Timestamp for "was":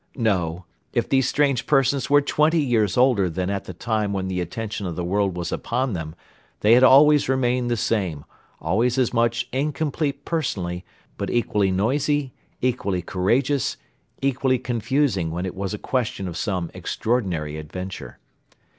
5.37-5.51, 15.53-15.71